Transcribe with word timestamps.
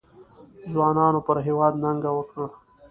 ځوانانو 0.71 1.19
پر 1.27 1.37
هېواد 1.47 1.73
ننګ 1.83 2.03
وکړ. 2.13 2.39